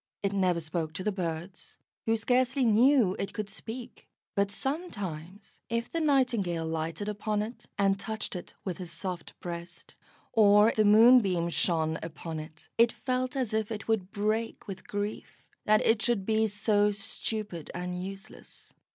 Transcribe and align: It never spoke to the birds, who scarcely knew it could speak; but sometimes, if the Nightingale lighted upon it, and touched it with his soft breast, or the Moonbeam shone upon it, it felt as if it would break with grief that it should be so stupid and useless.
It 0.23 0.33
never 0.33 0.59
spoke 0.59 0.93
to 0.93 1.03
the 1.03 1.11
birds, 1.11 1.77
who 2.07 2.17
scarcely 2.17 2.65
knew 2.65 3.15
it 3.19 3.33
could 3.33 3.51
speak; 3.51 4.09
but 4.33 4.49
sometimes, 4.49 5.59
if 5.69 5.91
the 5.91 5.99
Nightingale 5.99 6.65
lighted 6.65 7.07
upon 7.07 7.43
it, 7.43 7.67
and 7.77 7.99
touched 7.99 8.35
it 8.35 8.55
with 8.65 8.79
his 8.79 8.91
soft 8.91 9.39
breast, 9.39 9.93
or 10.33 10.71
the 10.75 10.85
Moonbeam 10.85 11.51
shone 11.51 11.99
upon 12.01 12.39
it, 12.39 12.67
it 12.79 12.91
felt 12.91 13.35
as 13.35 13.53
if 13.53 13.71
it 13.71 13.87
would 13.87 14.09
break 14.09 14.67
with 14.67 14.87
grief 14.87 15.45
that 15.65 15.85
it 15.85 16.01
should 16.01 16.25
be 16.25 16.47
so 16.47 16.89
stupid 16.89 17.69
and 17.75 18.03
useless. 18.03 18.73